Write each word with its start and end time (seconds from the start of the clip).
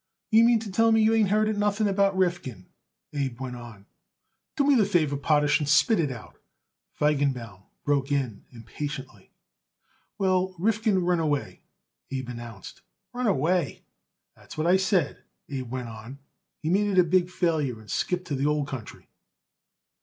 "You 0.31 0.43
mean 0.43 0.57
to 0.61 0.71
tell 0.71 0.91
me 0.91 1.03
you 1.03 1.13
ain't 1.13 1.29
heard 1.29 1.47
it 1.47 1.59
nothing 1.59 1.87
about 1.87 2.17
Rifkin?" 2.17 2.65
Abe 3.13 3.39
went 3.39 3.55
on. 3.55 3.85
"Do 4.57 4.65
me 4.65 4.73
the 4.73 4.83
favor, 4.83 5.15
Potash, 5.15 5.59
and 5.59 5.69
spit 5.69 5.99
it 5.99 6.09
out," 6.09 6.37
Feigenbaum 6.99 7.61
broke 7.83 8.11
in 8.11 8.43
impatiently. 8.49 9.29
"Well, 10.17 10.55
Rifkin 10.57 11.05
run 11.05 11.19
away," 11.19 11.61
Abe 12.09 12.29
announced. 12.29 12.81
"Run 13.13 13.27
away!" 13.27 13.83
"That's 14.35 14.57
what 14.57 14.65
I 14.65 14.75
said," 14.77 15.23
Abe 15.49 15.69
went 15.69 15.87
on. 15.87 16.17
"He 16.63 16.71
made 16.71 16.87
it 16.87 16.97
a 16.97 17.03
big 17.03 17.29
failure 17.29 17.79
and 17.79 17.91
skipped 17.91 18.25
to 18.29 18.35
the 18.35 18.47
old 18.47 18.67
country." 18.67 19.07